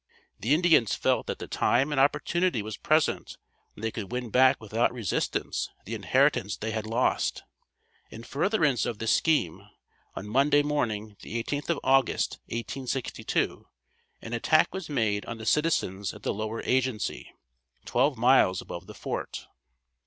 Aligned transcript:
The 0.39 0.55
Indians 0.55 0.95
felt 0.95 1.27
that 1.27 1.37
the 1.37 1.47
time 1.47 1.91
and 1.91 2.01
opportunity 2.01 2.63
was 2.63 2.75
present 2.75 3.37
when 3.75 3.83
they 3.83 3.91
could 3.91 4.11
win 4.11 4.31
back 4.31 4.59
without 4.59 4.91
resistance 4.91 5.69
the 5.85 5.93
inheritance 5.93 6.57
they 6.57 6.71
had 6.71 6.87
lost. 6.87 7.43
In 8.09 8.23
furtherance 8.23 8.87
of 8.87 8.97
this 8.97 9.11
scheme, 9.15 9.61
on 10.15 10.27
Monday 10.27 10.63
morning, 10.63 11.17
the 11.21 11.35
18th 11.43 11.69
of 11.69 11.79
August, 11.83 12.39
1862, 12.45 13.67
an 14.23 14.33
attack 14.33 14.73
was 14.73 14.89
made 14.89 15.23
on 15.27 15.37
the 15.37 15.45
citizens 15.45 16.15
at 16.15 16.23
the 16.23 16.33
lower 16.33 16.63
agency, 16.63 17.31
twelve 17.85 18.17
miles 18.17 18.59
above 18.59 18.87
the 18.87 18.95
fort. 18.95 19.45